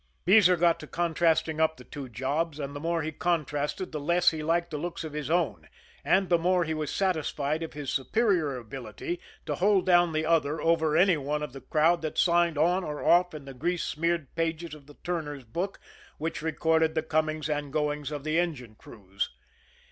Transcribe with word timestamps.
Beezer 0.25 0.57
got 0.57 0.79
to 0.79 0.87
contrasting 0.87 1.61
up 1.61 1.77
the 1.77 1.83
two 1.83 2.09
jobs, 2.09 2.59
and 2.59 2.75
the 2.75 2.79
more 2.79 3.03
he 3.03 3.11
contrasted 3.11 3.91
the 3.91 3.99
less 3.99 4.31
he 4.31 4.41
liked 4.41 4.71
the 4.71 4.79
looks 4.79 5.03
of 5.03 5.13
his 5.13 5.29
own, 5.29 5.69
and 6.03 6.27
the 6.27 6.39
more 6.39 6.63
he 6.63 6.73
was 6.73 6.91
satisfied 6.91 7.61
of 7.61 7.73
his 7.73 7.91
superior 7.91 8.57
ability 8.57 9.19
to 9.45 9.53
hold 9.53 9.85
down 9.85 10.11
the 10.11 10.25
other 10.25 10.59
over 10.59 10.97
any 10.97 11.17
one 11.17 11.43
of 11.43 11.53
the 11.53 11.61
crowd 11.61 12.01
that 12.01 12.17
signed 12.17 12.57
on 12.57 12.83
or 12.83 13.05
off 13.05 13.35
in 13.35 13.45
the 13.45 13.53
grease 13.53 13.83
smeared 13.83 14.33
pages 14.33 14.73
of 14.73 14.87
the 14.87 14.95
turner's 15.03 15.43
book, 15.43 15.79
which 16.17 16.41
recorded 16.41 16.95
the 16.95 17.03
comings 17.03 17.47
and 17.47 17.71
goings 17.71 18.09
of 18.09 18.23
the 18.23 18.39
engine 18.39 18.73
crews. 18.73 19.29